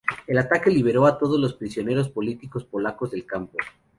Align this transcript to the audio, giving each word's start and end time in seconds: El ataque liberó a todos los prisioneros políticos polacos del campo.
El 0.25 0.39
ataque 0.39 0.71
liberó 0.71 1.05
a 1.05 1.19
todos 1.19 1.39
los 1.39 1.53
prisioneros 1.53 2.09
políticos 2.09 2.65
polacos 2.65 3.11
del 3.11 3.23
campo. 3.23 3.59